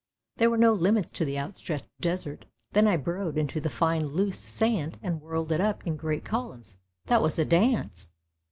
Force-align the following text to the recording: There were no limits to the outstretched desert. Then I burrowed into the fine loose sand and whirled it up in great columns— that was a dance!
There 0.37 0.49
were 0.49 0.57
no 0.57 0.73
limits 0.73 1.13
to 1.13 1.25
the 1.25 1.37
outstretched 1.37 1.87
desert. 2.01 2.45
Then 2.71 2.87
I 2.87 2.97
burrowed 2.97 3.37
into 3.37 3.61
the 3.61 3.69
fine 3.69 4.03
loose 4.07 4.39
sand 4.39 4.97
and 5.03 5.21
whirled 5.21 5.51
it 5.51 5.61
up 5.61 5.85
in 5.85 5.95
great 5.95 6.25
columns— 6.25 6.75
that 7.05 7.21
was 7.21 7.37
a 7.37 7.45
dance! 7.45 8.09